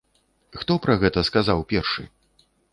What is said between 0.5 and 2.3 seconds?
Хто пра гэта сказаў першы?